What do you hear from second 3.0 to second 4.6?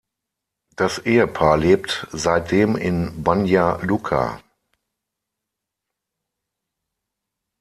Banja Luka.